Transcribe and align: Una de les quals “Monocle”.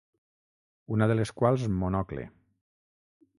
Una 0.95 1.07
de 1.11 1.17
les 1.19 1.33
quals 1.41 1.67
“Monocle”. 1.83 2.25